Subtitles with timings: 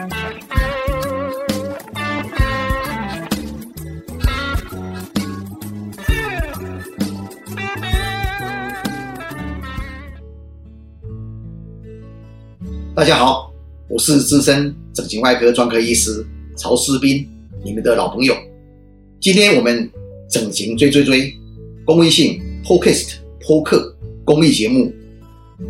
[0.00, 0.06] 大
[13.04, 13.52] 家好，
[13.88, 16.24] 我是资深整形外科专科医师
[16.56, 17.28] 曹思斌，
[17.62, 18.34] 你们的老朋友。
[19.20, 19.90] 今天我们
[20.30, 21.34] 整形追追追
[21.84, 23.94] 公益性 Podcast 播客
[24.24, 24.90] 公益节目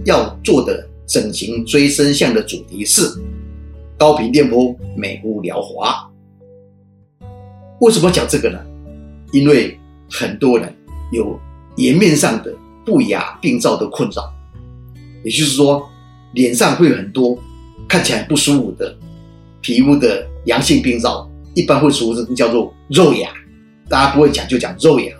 [0.04, 3.02] 要做的整形追身相的主题是
[4.00, 6.10] 高频电波美肤疗华。
[7.82, 8.58] 为什么讲这个呢？
[9.30, 9.78] 因为
[10.10, 10.74] 很多人
[11.12, 11.38] 有
[11.76, 12.50] 颜面上的
[12.82, 14.32] 不雅病灶的困扰，
[15.22, 15.86] 也就是说。
[16.32, 17.36] 脸上会有很多
[17.88, 18.96] 看起来不舒服的
[19.60, 23.28] 皮肤的阳性病灶，一般会俗称叫做肉芽，
[23.88, 25.12] 大家不会讲就讲肉芽。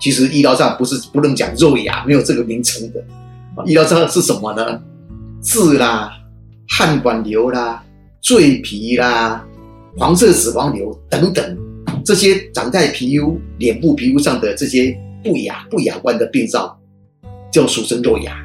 [0.00, 3.04] 其实医疗上不是不能讲肉芽，没有这个名称的。
[3.66, 4.80] 医疗上是什么呢？
[5.42, 6.10] 痣啦、
[6.70, 7.84] 汗管瘤啦、
[8.24, 9.46] 赘皮啦、
[9.96, 11.58] 黄色脂肪瘤等等，
[12.04, 16.76] 这些长在皮肤、脸部皮肤上的这些不雅、不雅观的病灶，
[17.52, 18.36] 就俗称肉芽。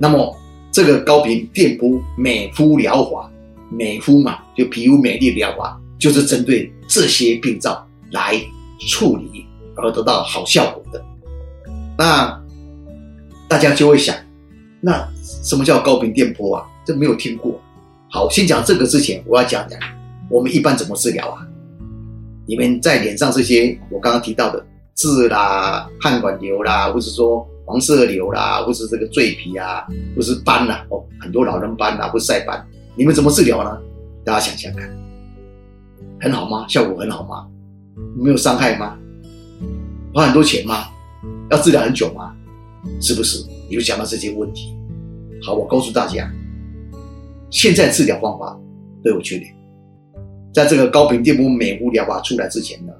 [0.00, 0.34] 那么。
[0.72, 3.32] 这个高频电波美肤疗法，
[3.70, 8.38] 美肤嘛，就皮肤美丽疗法，就是针对这些病灶来
[8.86, 11.02] 处理而得到好效果的。
[11.96, 12.38] 那
[13.48, 14.14] 大家就会想，
[14.82, 16.66] 那什么叫高频电波啊？
[16.84, 17.58] 这没有听过。
[18.10, 19.78] 好，先讲这个之前，我要讲讲
[20.30, 21.46] 我们一般怎么治疗啊？
[22.46, 27.46] 你们在脸上这些我刚刚提到的痣啦、汗管瘤啦，或者说。
[27.68, 33.76] 黄色瘤啦，或是这个赘皮啊，或是斑呐，哦，很多老人斑呐，或晒斑，你们怎么治疗呢？
[34.24, 34.88] 大家想想看，
[36.20, 36.64] 很好吗？
[36.68, 37.44] 效果很好吗？
[38.16, 38.96] 没有伤害吗？
[40.14, 40.84] 花很多钱吗？
[41.50, 42.32] 要治疗很久吗？
[43.00, 43.44] 是不是？
[43.68, 44.72] 你就想到这些问题。
[45.42, 46.32] 好，我告诉大家，
[47.56, 48.60] 现在治疗方法
[49.02, 49.50] 都有缺点。
[50.52, 52.92] 在这个高频电波美肤疗法出来之前呢，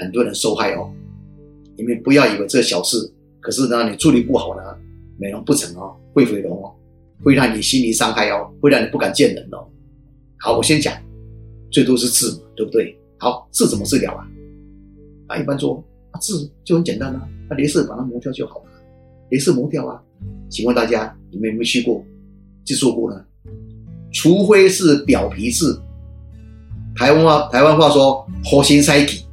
[0.00, 0.90] 很多人受害哦。
[1.76, 2.96] 你们不要以为这小事。
[3.38, 4.62] 可是呢，你处理不好呢，
[5.16, 6.74] 美容不成哦，会毁容哦，
[7.22, 9.64] 会让你心理伤害哦，会让你不敢见人哦。
[10.40, 10.92] 好，我先讲，
[11.70, 12.98] 最多是痣嘛，对不对？
[13.16, 14.26] 好，痣怎么治疗啊？
[15.28, 15.80] 啊，一般说
[16.20, 16.34] 痣
[16.64, 18.70] 就很简单啊，那镭射把它磨掉就好了，
[19.30, 20.02] 镭射磨掉啊。
[20.48, 22.04] 请问大家，你们有没有去过、
[22.64, 23.24] 去做过呢？
[24.12, 25.78] 除非是表皮痣，
[26.96, 29.24] 台湾话台湾话说活心塞体，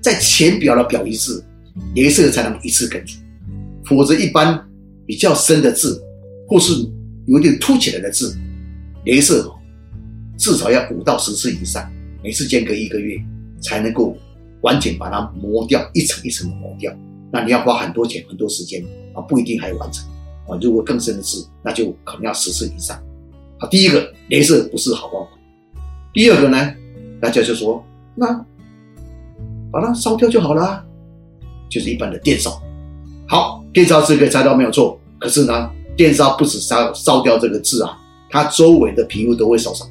[0.00, 1.42] 在浅表的表皮痣，
[1.94, 3.18] 颜色才能一次根除。
[3.84, 4.58] 否则，一般
[5.06, 5.88] 比较深的痣，
[6.48, 6.72] 或是
[7.26, 8.34] 有点凸起来的痣，
[9.04, 9.52] 颜色
[10.36, 11.88] 至少要五到十次以上，
[12.22, 13.16] 每次间隔一个月，
[13.60, 14.16] 才能够
[14.62, 16.92] 完全把它磨掉，一层一层的磨掉。
[17.32, 18.82] 那你要花很多钱、很多时间
[19.14, 20.08] 啊，不一定还完成
[20.48, 20.58] 啊。
[20.60, 23.00] 如果更深的痣，那就可能要十次以上。
[23.58, 25.30] 啊，第一个，镭射不是好方法。
[26.12, 26.74] 第二个呢，
[27.20, 27.84] 大家就说，
[28.14, 28.26] 那
[29.72, 30.84] 把它烧掉就好了，
[31.68, 32.62] 就是一般的电烧。
[33.28, 33.60] 好。
[33.74, 37.98] 电烧是可以拆掉没有错，可是呢，电烧不止烧烧掉这个痣啊，
[38.30, 39.84] 它周围的皮肤都会烧伤。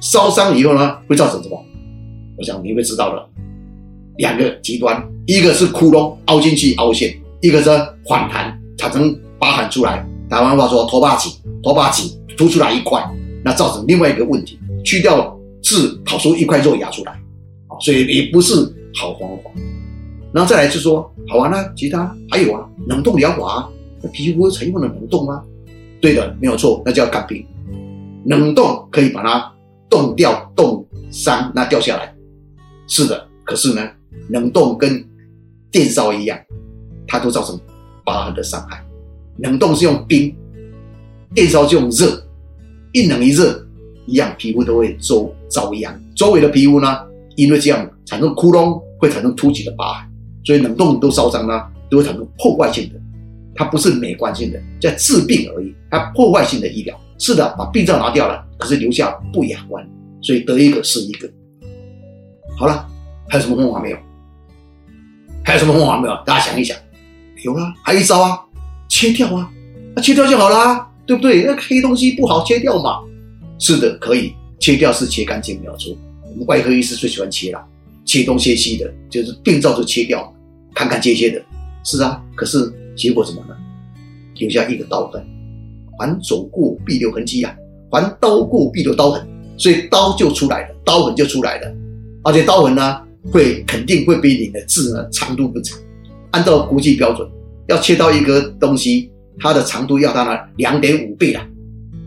[0.00, 1.62] 烧伤以后呢，会造成什么？
[2.38, 3.28] 我想你会知道的，
[4.16, 7.68] 两个极端，一个是窟窿凹进去凹陷，一个是
[8.08, 10.08] 反弹产生疤痕出来。
[10.32, 11.30] 台湾话说头发紧，
[11.62, 13.06] 头发紧凸出来一块，
[13.44, 17.12] 那造成另外一个问题，去掉痣跑出一块肉芽出来，
[17.68, 18.54] 啊，所以也不是
[18.94, 19.50] 好方法。
[20.32, 23.68] 然后再来是说，好啊，那其他还有啊，冷冻疗法，
[24.02, 25.42] 那皮肤采用的冷冻吗？
[26.00, 27.46] 对的，没有错，那叫干冰。
[28.24, 29.52] 冷冻可以把它
[29.90, 32.10] 冻掉、冻伤，那掉下来。
[32.86, 33.86] 是的，可是呢，
[34.30, 35.06] 冷冻跟
[35.70, 36.38] 电烧一样，
[37.06, 37.60] 它都造成
[38.02, 38.82] 疤痕的伤害。
[39.38, 40.34] 冷冻是用冰，
[41.34, 42.22] 电烧就用热，
[42.92, 43.66] 一冷一热
[44.06, 46.00] 一样，皮肤都会周遭殃。
[46.14, 46.98] 周围的皮肤呢，
[47.36, 50.08] 因为这样产生窟窿，会产生凸起的疤痕。
[50.44, 53.00] 所以冷冻都烧伤呢，都会产生破坏性的，
[53.54, 55.74] 它不是美观性的，在治病而已。
[55.90, 59.88] 它破坏性的医疗是的，把病灶拿掉了，可是留下不雅观，
[60.20, 61.30] 所以得一个是一个。
[62.58, 62.86] 好了，
[63.28, 63.96] 还有什么方法没有？
[65.44, 66.14] 还有什么方法没有？
[66.26, 66.76] 大家想一想，
[67.44, 68.38] 有啊，还有一招啊，
[68.92, 69.50] 切掉啊，
[69.96, 71.44] 那切掉就好啦，对不对？
[71.44, 73.00] 那黑东西不好切掉嘛。
[73.58, 75.96] 是的，可以切掉，是切干净没有错。
[76.24, 77.64] 我们外科医师最喜欢切了。
[78.04, 80.30] 切东切西的，就是病灶就切掉，
[80.74, 81.42] 看看切切的，
[81.82, 82.22] 是啊。
[82.34, 83.56] 可是结果怎么呢？
[84.34, 85.24] 留下一个刀痕，
[85.98, 87.56] 凡走过必留痕迹啊，
[87.90, 91.74] 凡刀过必留刀痕，所以刀就出来了，刀痕就出来了。
[92.24, 93.00] 而且刀痕呢，
[93.32, 95.78] 会肯定会比你的痣呢长度不长。
[96.32, 97.26] 按照国际标准，
[97.68, 101.40] 要切到一个东西，它的长度要到呢两点五倍了。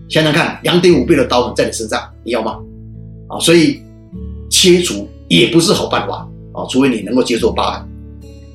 [0.09, 2.59] 想想看，两点五倍的刀痕在你身上，你要吗？
[3.27, 3.79] 啊，所以
[4.49, 7.87] 切除也不是好办法啊，除非你能够接受疤痕。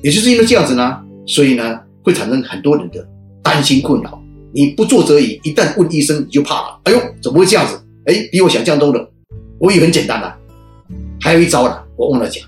[0.01, 3.05] 也就是因为这样子呢，所以呢会产生很多人的
[3.43, 4.21] 担心困扰。
[4.53, 6.79] 你不做则已，一旦问医生你就怕了。
[6.83, 7.79] 哎呦，怎么会这样子？
[8.05, 9.09] 哎，比我想象中的，
[9.59, 10.37] 我以为很简单啊。
[11.19, 12.43] 还有一招啦，我忘了讲，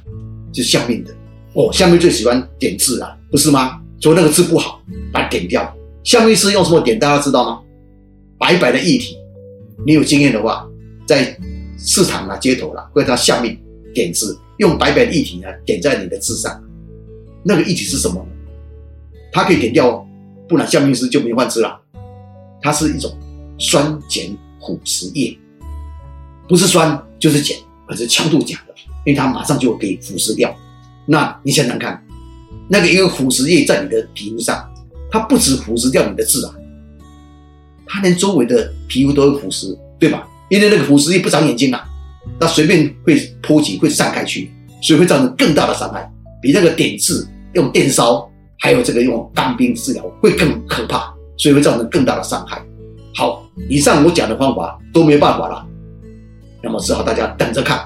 [0.51, 1.11] 就是相面的。
[1.53, 3.79] 哦，相面最喜欢点痣啊，不是吗？
[4.03, 4.81] 说那个字不好，
[5.13, 5.73] 把它点掉。
[6.03, 6.99] 相命师用什么点？
[6.99, 7.61] 大家知道吗？
[8.37, 9.17] 白白的液体。
[9.87, 10.67] 你有经验的话，
[11.07, 11.39] 在
[11.77, 13.57] 市场啊、街头啦，或者他下面
[13.93, 16.61] 点痣，用白白的液体呢点在你的痣上。
[17.45, 18.27] 那个液体是什么？
[19.31, 20.05] 它可以点掉哦，
[20.49, 21.79] 不然相命师就没饭吃了。
[22.61, 23.09] 它是一种
[23.57, 25.37] 酸碱腐蚀液，
[26.49, 27.57] 不是酸就是碱，
[27.87, 30.53] 可是强度钾的，因为它马上就可以腐蚀掉。
[31.05, 32.02] 那你想想看，
[32.69, 34.63] 那个一个腐蚀液在你的皮肤上，
[35.11, 36.53] 它不止腐蚀掉你的痣啊，
[37.85, 40.27] 它连周围的皮肤都会腐蚀，对吧？
[40.49, 41.83] 因为那个腐蚀液不长眼睛啊，
[42.39, 44.51] 那随便会波及，会散开去，
[44.81, 46.11] 所以会造成更大的伤害，
[46.41, 48.29] 比那个点痣用电烧，
[48.59, 51.13] 还有这个用干冰治疗会更可怕。
[51.35, 52.63] 所以会造成更大的伤害。
[53.15, 55.65] 好，以上我讲的方法都没办法了，
[56.61, 57.83] 那么只好大家等着看。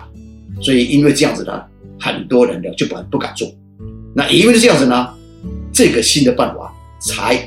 [0.61, 1.63] 所以因为这样子呢，
[1.97, 3.47] 很多人呢就不不敢做。
[4.17, 5.13] 那因为是这样子呢，
[5.71, 7.37] 这个新的办法才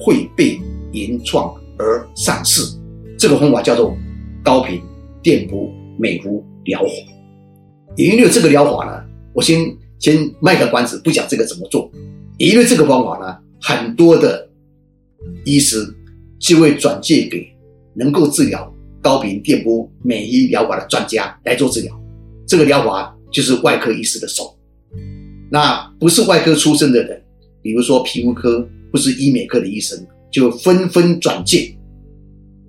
[0.00, 0.58] 会被
[0.90, 2.62] 原创而上市。
[3.18, 3.94] 这个方法叫做
[4.42, 4.80] 高频
[5.22, 6.88] 电波美肤疗法。
[7.94, 11.90] 因为这个疗法呢，我先先卖个关子，不讲这个怎么做。
[12.38, 14.48] 因为这个方法呢，很多的。
[15.44, 15.84] 医师
[16.38, 17.52] 就会转介给
[17.92, 18.72] 能够治疗
[19.02, 22.00] 高频电波美医疗法的专家来做治疗。
[22.46, 24.56] 这个疗法就是外科医师的手。
[25.50, 27.22] 那不是外科出身的人，
[27.62, 29.98] 比如说皮肤科或是医美科的医生，
[30.30, 31.74] 就纷纷转介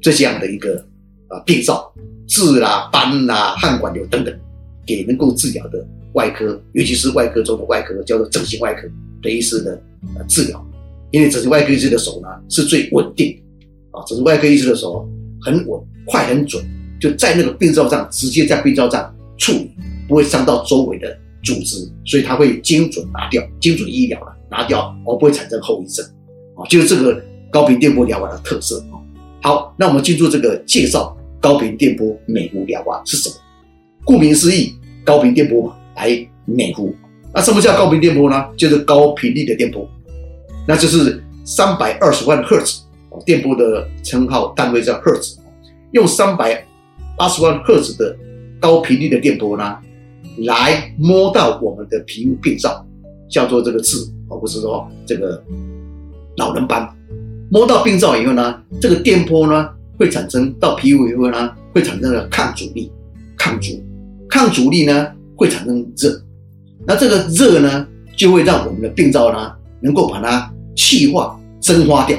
[0.02, 0.76] 这样的一个
[1.28, 1.94] 啊病灶、
[2.28, 4.34] 痣啦、斑啦、汗管瘤等等，
[4.86, 8.88] 给能够治疗的外科，尤其是外科中的外科，叫做整形外科
[9.22, 9.82] 的医师的
[10.28, 10.66] 治疗。
[11.12, 13.36] 因为整形外科医师的手呢是最稳定，
[13.92, 15.10] 啊，整形外科医师的手
[15.42, 16.64] 很稳、快、很准，
[17.00, 19.72] 就在那个病灶上直接在病灶上处理，
[20.08, 26.06] 不会伤到周围的组织，所以它会精准拿掉、精准医疗了拿掉，而不会产生后遗症，
[26.56, 27.22] 啊，就是这个
[27.52, 29.00] 高频电波疗法的特色啊。
[29.42, 33.36] 好，那我们进入这个介绍高频电波美肤疗法是什么？
[34.04, 34.74] 顾名思义，
[35.06, 36.94] 高频电波嘛，来美肤。
[37.34, 38.46] 那什么叫高频电波呢？
[38.58, 39.88] 就是高频率的电波。
[40.68, 42.82] 那就是三百二十万赫兹，
[43.26, 45.38] 电波的称号单位叫赫兹。
[45.92, 46.64] 用三百
[47.18, 48.16] 八十万赫兹的
[48.60, 49.78] 高频率的电波呢，
[50.46, 52.86] 来摸到我们的皮肤病灶，
[53.30, 53.98] 叫做这个痣，
[54.30, 55.42] 而不是说这个
[56.38, 56.88] 老人斑。
[57.52, 62.92] 摸到病灶以后呢，这个电波呢会产生到皮肤以后呢，会产生了抗阻力，
[63.38, 63.82] 抗阻，
[64.30, 66.22] 抗阻力呢会产生热，
[66.86, 69.52] 那这个热呢就会让我们的病灶呢
[69.82, 70.52] 能够把它。
[70.76, 72.18] 气化蒸发掉，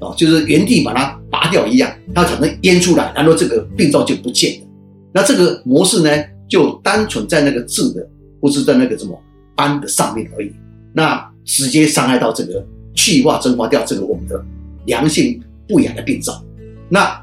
[0.00, 4.66] 啊，就是原地把它拔掉一样，它产生烟出来，然后这个病灶就不见了。
[5.12, 6.10] 那这个模式呢，
[6.48, 8.08] 就单纯在那个痣的，
[8.40, 9.18] 不是在那个什么
[9.54, 10.52] 斑的上面而已。
[10.92, 12.64] 那直接伤害到这个
[12.94, 14.42] 气化蒸发掉这个我们的
[14.86, 16.42] 良性不雅的病灶。
[16.88, 17.20] 那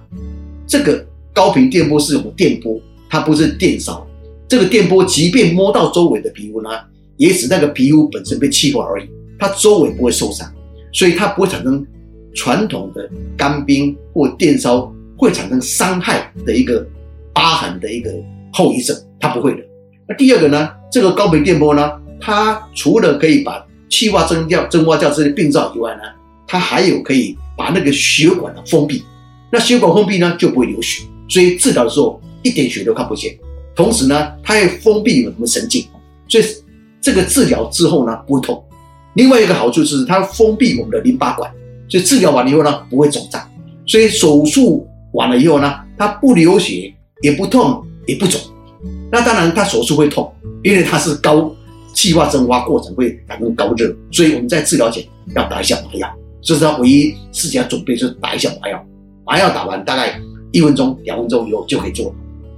[0.68, 4.06] 这个高频电波是什么电波，它不是电烧。
[4.47, 6.69] 这个电波即便摸到周围的皮肤呢，
[7.16, 9.09] 也使那个皮肤本身被气化而已，
[9.40, 10.51] 它周围不会受伤。
[10.92, 11.87] 所以它不会产生
[12.33, 16.85] 传统的干冰或电烧会产生伤害的一个
[17.33, 18.11] 疤痕的一个
[18.51, 19.61] 后遗症，它不会的。
[20.09, 26.01] 那第二个呢，这个高频电波呢，它除了可以把气化蒸掉、蒸发掉这些病灶以外呢，
[26.47, 29.04] 它还有可以把那个血管呢封闭。
[29.51, 33.37] 那血管封闭呢，就不会流血，所以治疗的时候一点血都看不见。
[33.75, 35.85] 同时呢，它也封闭我们神经，
[36.28, 36.44] 所以
[36.99, 38.61] 这个治疗之后呢，不会痛。
[39.13, 41.51] 另外一个好处是它封闭我们的淋巴管，
[41.90, 43.42] 所以治疗完了以后呢不会肿胀，
[43.85, 48.40] 所以手术完了以后呢它不流血也不痛也不肿。
[49.11, 51.53] 那当然它手术会痛，因为它是高
[51.94, 55.03] 气化蒸发过程会产生高热，所以我们在治疗前
[55.35, 56.07] 要打一下麻药。
[56.41, 58.83] 这是它唯一事情要准备就是打一下麻药，
[59.25, 60.19] 麻药打完大概
[60.51, 62.13] 一分钟两分钟以后就可以做。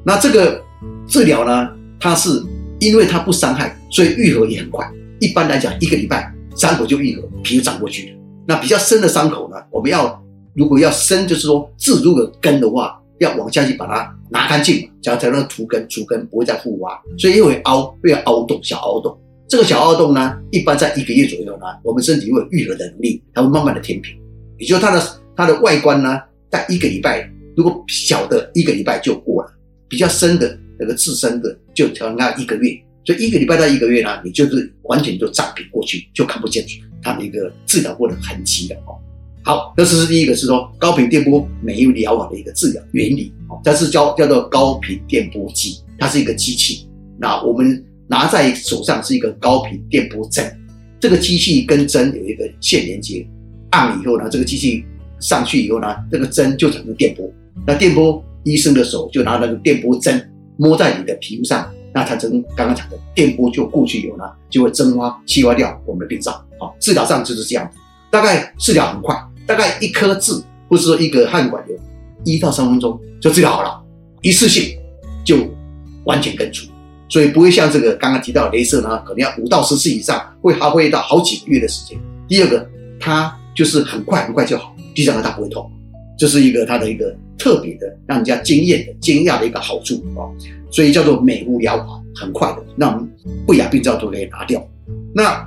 [0.05, 0.61] 那这个
[1.07, 1.69] 治疗呢，
[1.99, 2.43] 它是
[2.79, 4.89] 因为它不伤害，所以愈合也很快。
[5.19, 6.31] 一般来讲一个礼拜。
[6.55, 8.15] 伤口就愈合，皮就长过去了。
[8.45, 9.57] 那比较深的伤口呢？
[9.71, 17.01] 我们要如果要深，就是说痣如果根的话，要往下去把它拿干净，这样才能除根，除根不会再复发。
[17.17, 19.17] 所以因为凹，会有凹洞，小凹洞。
[19.47, 24.17] 这个小凹洞呢，一般在一个月左右呢，我们身体会有愈合的能力，它会慢慢的填平。
[24.57, 25.03] 也就是它的
[25.35, 29.51] 它的外观呢，在一个礼拜，如果小的一个礼拜就过了，
[29.87, 32.71] 比较深的那个自身的就调那一个月，
[33.05, 36.65] 所以一个礼拜到一个月呢，你就是完全就暂停过去，就看不见
[37.01, 38.97] 它的一个治疗过的痕迹了哦。
[39.45, 46.87] 好，这是第一个是说高频电波没有疗法的一个治疗原理哦，这是叫叫做高频电波机，它是一个机器。
[47.19, 50.49] 那我们拿在手上是一个高频电波针，
[50.97, 53.27] 这个机器跟针有一个线连接，
[53.71, 54.85] 按以后呢，这个机器
[55.19, 57.29] 上去以后呢，这个针就产生电波，
[57.67, 66.31] 那电波医生的手就拿那个电波针摸在你的皮肤上，那产生刚刚讲的电波就过去以后呢，就会蒸发、气化掉我们的病灶。
[66.57, 67.69] 好，治疗上就是这样，
[68.09, 69.15] 大概治疗很快。
[69.45, 70.31] 大概一颗痣，
[70.69, 71.77] 或者说一个汗管瘤，
[72.23, 73.83] 一到三分钟就治疗好了，
[74.21, 74.77] 一次性
[75.25, 75.37] 就
[76.05, 76.67] 完全根除，
[77.09, 81.97] 所以不会像这个刚刚提到的镭射呢，可能要五到十次以上，会耗费到好几个月的时间。
[82.27, 82.67] 第二个，
[82.99, 85.69] 它就是很快很快就好；第三个，它不会痛，
[86.17, 90.23] 这是一个它的一个特别的让人家惊艳的惊讶的一个好处啊，
[90.71, 93.05] 所以叫做美物疗法，很快的让
[93.45, 94.65] 不雅病灶都可以拿掉。
[95.13, 95.45] 那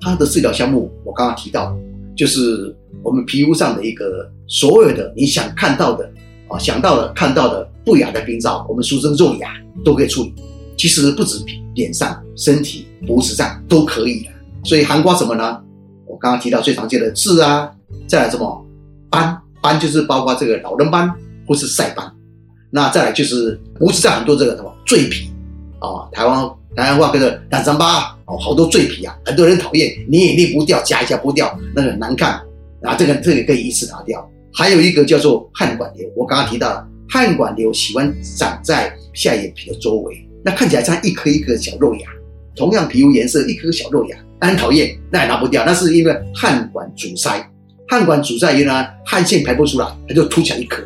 [0.00, 1.76] 它的治疗项目，我刚刚提到。
[2.18, 6.10] 就是我们皮肤上的一个所有的你想看到的
[6.48, 10.34] 啊，想到的看到的不雅的病灶，我们俗称肉芽都可以处理。
[10.76, 11.42] 其实不止
[11.74, 14.30] 脸上、身体、脖子上都可以的。
[14.64, 15.62] 所以含瓜什么呢？
[16.06, 17.70] 我刚刚提到最常见的痣啊，
[18.08, 18.66] 再来什么
[19.08, 21.08] 斑，斑就是包括这个老人斑
[21.46, 22.12] 或是晒斑。
[22.70, 25.30] 那再来就是脖子上很多这个什么赘皮
[25.78, 28.16] 啊，台湾台湾话叫做胆伤疤。
[28.26, 32.32] 哦，好多赘皮啊，很多人讨厌，你也裂不掉，夹一下不掉，那个很难看
[32.82, 32.94] 啊。
[32.94, 34.30] 这个这个可以一次拿掉。
[34.52, 42.06] 还有一个叫做汗管瘤，我刚刚提到了汗管瘤喜欢长在下眼皮的周围，那看起来像一颗一颗小肉芽，
[42.54, 47.50] 同样皮肤颜色，一颗小肉芽，很讨厌，那也拿不掉，那是因为汗管阻塞，
[47.88, 50.82] 汗管阻塞，原来汗腺排不出来，它就凸起来一颗。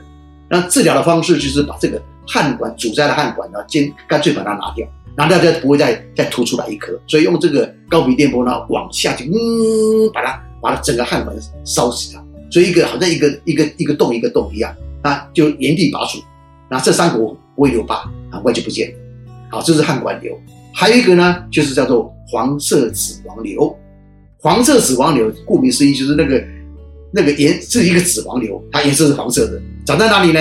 [0.48, 4.86] 那治疗的方式就是把这个汗管阻塞的汗管呢，先干脆把它拿掉。
[5.16, 16.18] 拿掉就不会再再凸出来一颗，所以用这个高频电波呢，往下去，嗯，把它把它整个汗管烧死它，所以一个好像一个一个一个洞一个洞一样，啊，就原地拔除，
[16.70, 18.94] 那这三股不会留疤，很快就不见了。
[19.50, 20.34] 好，这是汗管瘤，
[20.74, 23.76] 还有一个呢，就是叫做黄色脂肪瘤。
[24.38, 26.42] 黄色脂肪瘤顾名思义就是那个
[27.12, 30.40] 那个颜是一个脂肪瘤，它颜色是黄色的，长在哪里呢？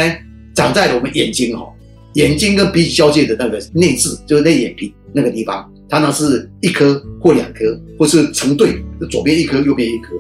[0.56, 1.68] 长在我们眼睛哈。
[2.14, 10.14] 眼睛跟鼻子交界的那个内眦，就是内眼皮那个地方，它呢是一颗或两颗，或是成对，左边一颗，右边一颗，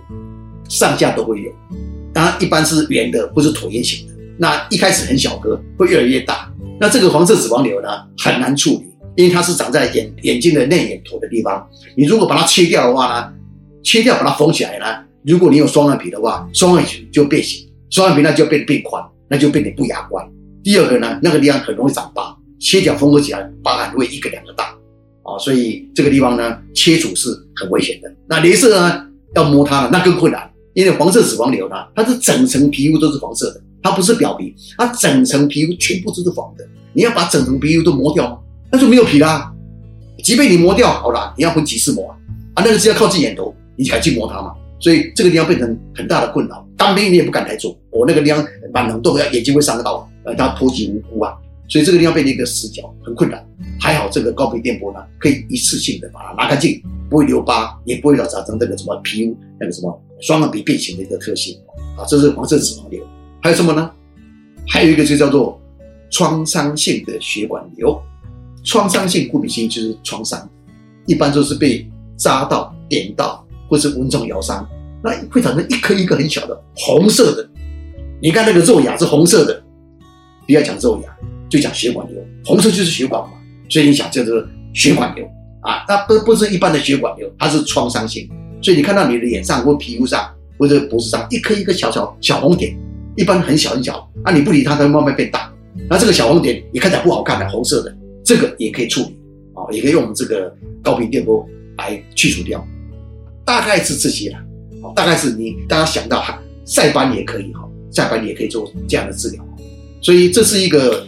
[0.70, 1.52] 上下都会有。
[2.14, 4.14] 当然，一般是圆的或是椭圆形的。
[4.38, 6.52] 那一开始很小颗，会越来越大。
[6.80, 11.68] 那这个黄色脂肪瘤呢，很难处理，因为它是长在眼眼睛的内眼头的地方。
[11.96, 13.34] 你如果把它切掉的话呢，
[13.84, 14.86] 切掉把它缝起来呢，
[15.24, 20.26] 如果你有双眼皮的话，双眼皮就变形，双眼皮那就变变宽，那就变得不雅观。
[20.64, 24.66] 第二个呢，那个地方很容易长疤，切掉缝合起来，疤痕会一个两个大，
[25.24, 28.14] 啊，所以这个地方呢，切除是很危险的。
[28.28, 36.68] 那镭射呢，要摸它，那更困难，因为黄色脂肪瘤呢，它是整层皮肤都是黄色的，它不是表皮，它整层皮肤全部都是黄的。
[36.94, 38.44] 你要把整层皮肤都磨掉？
[38.72, 39.52] 那就没有皮啦。
[40.24, 42.16] 即便你磨掉好了，你要分几次磨啊？
[42.56, 44.54] 啊，那个是要靠近眼头，你才去磨它嘛。
[44.80, 47.78] 所以这个地方变成很大的困扰，当兵你也不敢来做。
[47.92, 50.08] 我那个地方蛮冷冻，要眼睛会伤到。
[50.24, 51.36] 呃，他脱籍无辜啊，
[51.68, 53.44] 所以这个地方变成一个死角，很困难。
[53.80, 61.58] 还好这个高频电波呢，可以一次性的把它拿干净，不会留疤，也不会造成那个什么皮肤那个什么双眼皮变形的一个特性
[61.98, 62.06] 啊。
[62.08, 63.04] 这是黄色脂肪瘤。
[63.42, 63.90] 还有什么呢？
[64.68, 65.60] 还有一个就叫做
[66.12, 68.00] 创伤性的血管瘤。
[68.64, 70.48] 创伤性过敏性就是创伤，
[71.08, 74.64] 一般都是被扎到、点到或是蚊虫咬伤，
[75.04, 77.50] 那会产生一颗一颗很小的红色的。
[78.22, 79.64] 你看那个肉芽是红色的。
[80.52, 81.18] 不要讲肉芽，
[81.50, 83.30] 就讲血管瘤，红色就是血管嘛，
[83.70, 85.26] 所以你想这是血管瘤
[85.62, 88.30] 啊，它不不是一般的血管瘤，它是创伤性，
[88.62, 90.30] 所以你看到你的脸上或皮肤上
[90.60, 92.78] 或者脖子上一颗一颗小小小红点，
[93.16, 95.50] 一般很小很小，啊你不理它，它慢慢变大，
[95.90, 99.18] 那这个小红点你看起来不好看的红色的，这个也可以处理
[99.54, 100.54] 啊，也可以用我们这个
[100.84, 102.62] 高频电波来去除掉，
[103.46, 104.38] 大概是这些了，
[104.94, 109.42] 大概是你大家想到哈晒斑也可以哈，晒斑也可以做这样的治疗。
[110.02, 111.08] 所以这是一个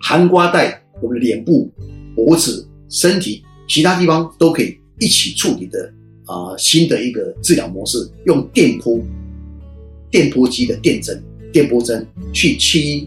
[0.00, 1.70] 含瓜带我们脸部、
[2.14, 5.92] 脖子、身体其他地方都可以一起处理的
[6.24, 8.98] 啊新的一个治疗模式，用电波、
[10.10, 13.06] 电波机的电针、电波针去切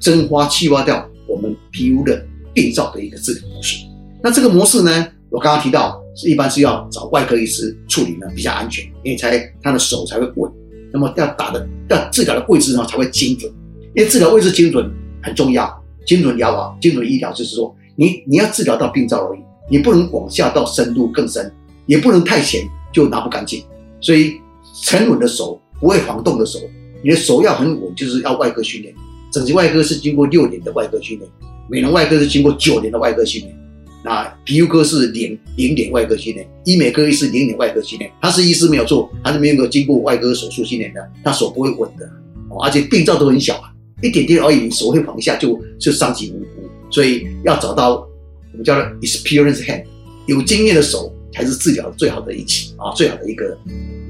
[0.00, 3.84] 蒸发、气化掉我们皮肤的病灶的一个治疗模式。
[4.22, 10.50] 那这个模式呢，我刚刚提到是一般是要找外科医师处理呢比较安全，因为才他的手才会稳，
[10.92, 13.52] 那么要打的要治疗的位置呢才会精准。
[13.94, 14.90] 因为治疗位置精准
[15.22, 21.52] 很重要，精准疗法、精准医疗就是说，你你要治疗到病灶而已，你不能往下到深度更深，
[21.86, 23.62] 也不能太浅就拿不干净。
[24.00, 24.34] 所以
[24.82, 26.58] 沉稳的手，不会晃动的手，
[27.02, 28.94] 你的手要很稳，就是要外科训练。
[29.32, 31.30] 整形外科是经过六年的外科训练，
[31.68, 33.56] 美容外科是经过九年的外科训练。
[34.02, 38.10] 那皮肤科是零零点外科训练，医美科是零点外科训练。
[38.20, 42.08] 他是医师没有错，他是没有经过外科手术训练的，他手不会稳的，
[42.64, 43.70] 而且病灶都很小啊，
[44.02, 46.68] 一点点而已，你手会放下就就伤及无辜。
[46.90, 48.06] 所以要找到
[48.52, 49.84] 我们叫做 experience hand，
[50.26, 53.56] 有经验的手才是治疗最好的仪器啊，最好的一个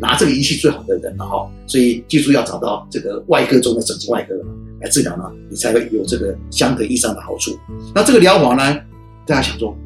[0.00, 1.50] 拿这个仪器最好的人了哈。
[1.66, 4.34] 所以记住要找到这个外科中的整形外科
[4.80, 7.58] 来治疗呢，你才会有这个相得益彰的好处。
[7.94, 8.80] 那这个疗法呢？
[9.26, 9.76] 大家想说，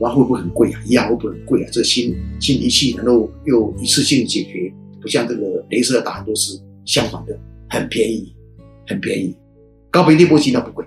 [0.00, 0.80] 哇，会不会很贵啊？
[0.84, 1.68] 一样会不会很贵啊？
[1.72, 4.70] 这个新新仪器能够又一次性解决，
[5.00, 7.38] 不像这个镭射打很多次，相反的
[7.70, 8.33] 很便宜，
[8.86, 9.36] 很便宜。
[9.90, 10.84] 高频电波机那不贵，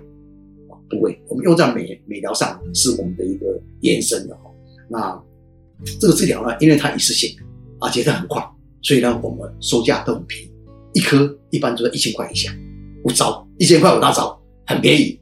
[0.88, 1.18] 不贵。
[1.28, 3.46] 我们用在美美疗上是我们的一个
[3.80, 4.50] 延伸的哈。
[4.88, 5.22] 那
[6.00, 7.34] 这个治疗呢，因为它一次性，
[7.80, 8.42] 而且它很快，
[8.82, 10.50] 所以呢，我们售价都很便宜，
[10.92, 12.50] 一颗一般都在一千块以下，
[13.04, 15.18] 五招一千块五大招，很便宜，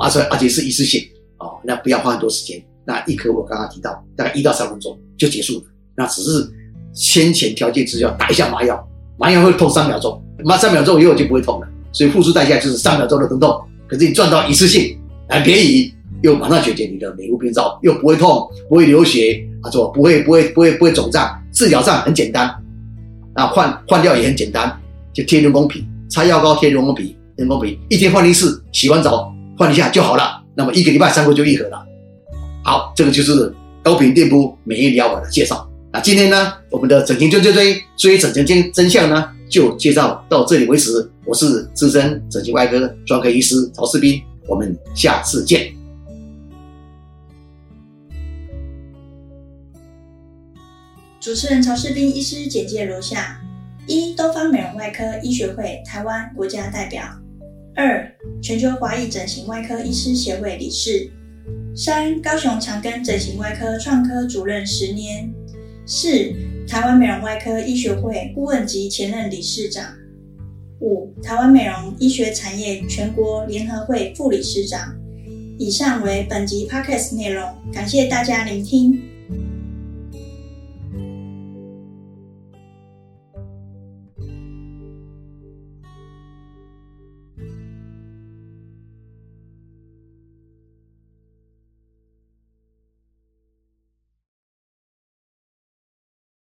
[0.00, 1.02] 而且而且是一次性。
[1.38, 2.62] 哦，那不要花很多时间。
[2.86, 5.64] 那一颗我刚刚提到，大概一到三分钟就结束了。
[5.96, 6.48] 那只是
[6.94, 11.68] 先前条件是要打一下麻药，麻药会痛三秒钟，麻三秒钟以后就不会痛了。
[11.96, 13.58] 所以付出代价就是三秒钟的疼痛。
[13.88, 14.94] 可是你赚到一次性，
[15.30, 15.90] 很便宜，
[16.22, 22.54] 又马上解决你的美肤病灶，又不会痛，不会流血，啊，错，不会不会不会不会肿胀，治疗上很简单。
[23.34, 24.78] 那换换掉也很简单，
[25.14, 30.42] 就贴人工皮，擦药膏贴人工皮，人工皮一天换一次，洗完澡换一下就好了。
[30.54, 31.82] 那么一个礼拜三回就愈合了。
[32.62, 35.66] 好，这个就是高频电波免疫疗法的介绍。
[35.92, 41.10] 那今天呢，我们的整形追追追追整形真真相呢，就介绍到这里为止。
[41.26, 45.74] 我是资深整形外科专科医师曹世斌，我们下次见。
[51.20, 53.40] 主持人曹世斌医师简介如下：
[53.88, 57.02] 一、东方美容外科医学会台湾国家代表。
[57.74, 58.08] 二、
[58.40, 61.10] 全球华裔整形外科医师协会理事；
[61.74, 65.28] 三、高雄长庚整形外科创科主任十年；
[65.84, 66.08] 四、
[66.68, 69.86] 台湾美容外科医学会顾问及前任理事长；
[70.80, 74.94] 五、台湾美容医学产业全国联合会副理事长。
[75.58, 79.05] 以上为本集 podcast 内容，感谢大家聆听。